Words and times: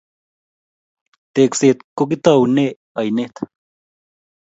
Tekset 1.33 1.77
kokitounee 1.97 2.67
ainet 2.99 3.35